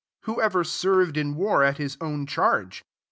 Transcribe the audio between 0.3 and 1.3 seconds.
Who ever serveth